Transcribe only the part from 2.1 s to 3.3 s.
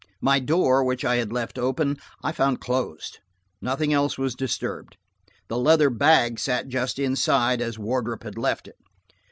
I found closed;